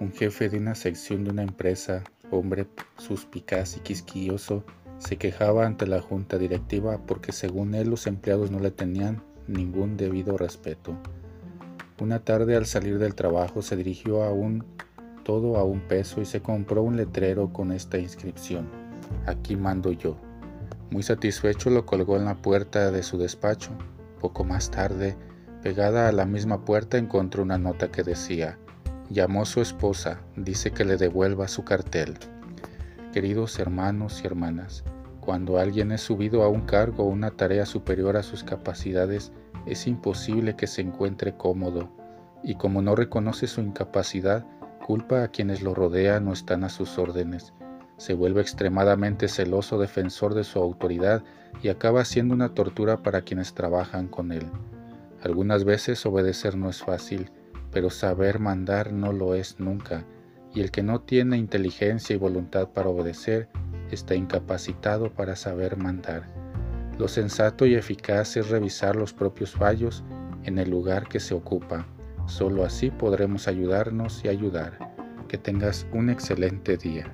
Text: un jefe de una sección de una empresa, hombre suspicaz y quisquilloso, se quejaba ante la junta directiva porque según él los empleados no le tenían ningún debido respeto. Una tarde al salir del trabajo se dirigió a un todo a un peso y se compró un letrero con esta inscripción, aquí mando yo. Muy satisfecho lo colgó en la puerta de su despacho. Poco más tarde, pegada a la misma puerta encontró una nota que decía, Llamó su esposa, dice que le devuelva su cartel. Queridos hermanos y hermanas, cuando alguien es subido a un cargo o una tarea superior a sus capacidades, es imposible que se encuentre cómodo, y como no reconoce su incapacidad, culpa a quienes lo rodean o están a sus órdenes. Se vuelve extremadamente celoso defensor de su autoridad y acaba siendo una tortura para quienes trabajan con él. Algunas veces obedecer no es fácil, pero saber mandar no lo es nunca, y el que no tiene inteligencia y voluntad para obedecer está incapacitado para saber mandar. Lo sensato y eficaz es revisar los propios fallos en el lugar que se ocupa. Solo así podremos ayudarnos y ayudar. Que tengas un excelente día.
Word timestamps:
un 0.00 0.12
jefe 0.12 0.48
de 0.48 0.58
una 0.58 0.74
sección 0.74 1.24
de 1.24 1.30
una 1.30 1.42
empresa, 1.42 2.02
hombre 2.30 2.66
suspicaz 2.98 3.76
y 3.76 3.80
quisquilloso, 3.80 4.64
se 4.98 5.16
quejaba 5.16 5.66
ante 5.66 5.86
la 5.86 6.00
junta 6.00 6.36
directiva 6.36 6.98
porque 7.06 7.30
según 7.32 7.74
él 7.74 7.90
los 7.90 8.06
empleados 8.06 8.50
no 8.50 8.58
le 8.58 8.70
tenían 8.70 9.22
ningún 9.46 9.96
debido 9.96 10.36
respeto. 10.36 10.96
Una 12.00 12.18
tarde 12.18 12.56
al 12.56 12.66
salir 12.66 12.98
del 12.98 13.14
trabajo 13.14 13.62
se 13.62 13.76
dirigió 13.76 14.24
a 14.24 14.32
un 14.32 14.64
todo 15.22 15.56
a 15.56 15.64
un 15.64 15.80
peso 15.80 16.20
y 16.20 16.26
se 16.26 16.42
compró 16.42 16.82
un 16.82 16.96
letrero 16.96 17.52
con 17.52 17.72
esta 17.72 17.96
inscripción, 17.98 18.68
aquí 19.26 19.56
mando 19.56 19.92
yo. 19.92 20.16
Muy 20.90 21.02
satisfecho 21.02 21.70
lo 21.70 21.86
colgó 21.86 22.16
en 22.16 22.26
la 22.26 22.34
puerta 22.34 22.90
de 22.90 23.02
su 23.02 23.16
despacho. 23.16 23.70
Poco 24.20 24.44
más 24.44 24.70
tarde, 24.70 25.16
pegada 25.62 26.08
a 26.08 26.12
la 26.12 26.26
misma 26.26 26.64
puerta 26.64 26.98
encontró 26.98 27.42
una 27.42 27.58
nota 27.58 27.90
que 27.90 28.02
decía, 28.02 28.58
Llamó 29.10 29.44
su 29.44 29.60
esposa, 29.60 30.20
dice 30.34 30.70
que 30.70 30.84
le 30.84 30.96
devuelva 30.96 31.46
su 31.46 31.62
cartel. 31.62 32.14
Queridos 33.12 33.58
hermanos 33.58 34.22
y 34.22 34.26
hermanas, 34.26 34.82
cuando 35.20 35.58
alguien 35.58 35.92
es 35.92 36.00
subido 36.00 36.42
a 36.42 36.48
un 36.48 36.62
cargo 36.62 37.04
o 37.04 37.08
una 37.08 37.30
tarea 37.30 37.66
superior 37.66 38.16
a 38.16 38.22
sus 38.22 38.42
capacidades, 38.42 39.30
es 39.66 39.86
imposible 39.86 40.56
que 40.56 40.66
se 40.66 40.80
encuentre 40.80 41.36
cómodo, 41.36 41.90
y 42.42 42.54
como 42.54 42.80
no 42.80 42.96
reconoce 42.96 43.46
su 43.46 43.60
incapacidad, 43.60 44.46
culpa 44.86 45.22
a 45.22 45.28
quienes 45.28 45.62
lo 45.62 45.74
rodean 45.74 46.26
o 46.28 46.32
están 46.32 46.64
a 46.64 46.70
sus 46.70 46.98
órdenes. 46.98 47.52
Se 47.98 48.14
vuelve 48.14 48.40
extremadamente 48.40 49.28
celoso 49.28 49.78
defensor 49.78 50.34
de 50.34 50.44
su 50.44 50.58
autoridad 50.58 51.22
y 51.62 51.68
acaba 51.68 52.04
siendo 52.06 52.34
una 52.34 52.54
tortura 52.54 53.02
para 53.02 53.20
quienes 53.22 53.52
trabajan 53.52 54.08
con 54.08 54.32
él. 54.32 54.46
Algunas 55.22 55.64
veces 55.64 56.04
obedecer 56.06 56.56
no 56.56 56.68
es 56.70 56.82
fácil, 56.82 57.30
pero 57.74 57.90
saber 57.90 58.38
mandar 58.38 58.92
no 58.92 59.12
lo 59.12 59.34
es 59.34 59.58
nunca, 59.58 60.06
y 60.54 60.60
el 60.60 60.70
que 60.70 60.84
no 60.84 61.00
tiene 61.00 61.36
inteligencia 61.36 62.14
y 62.14 62.18
voluntad 62.18 62.68
para 62.68 62.88
obedecer 62.88 63.48
está 63.90 64.14
incapacitado 64.14 65.12
para 65.12 65.34
saber 65.34 65.76
mandar. 65.76 66.32
Lo 66.96 67.08
sensato 67.08 67.66
y 67.66 67.74
eficaz 67.74 68.36
es 68.36 68.48
revisar 68.48 68.94
los 68.94 69.12
propios 69.12 69.50
fallos 69.50 70.04
en 70.44 70.58
el 70.58 70.70
lugar 70.70 71.08
que 71.08 71.18
se 71.18 71.34
ocupa. 71.34 71.86
Solo 72.26 72.64
así 72.64 72.90
podremos 72.90 73.48
ayudarnos 73.48 74.24
y 74.24 74.28
ayudar. 74.28 74.94
Que 75.28 75.36
tengas 75.36 75.86
un 75.92 76.10
excelente 76.10 76.76
día. 76.76 77.12